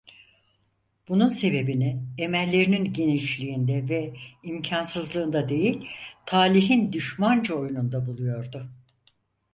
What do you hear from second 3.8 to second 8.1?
ve imkânsızlığında değil, talihin düşmanca oyununda